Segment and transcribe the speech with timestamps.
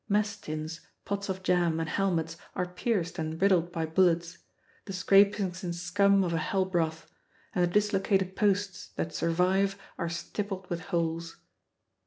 [0.09, 4.39] Mess tins, pots of jam, and helmets are pierced and riddled by bullets
[4.85, 7.05] the scrapings and scum of a hell broth;
[7.53, 11.35] and the dislocated posts that survive are stippled with holes.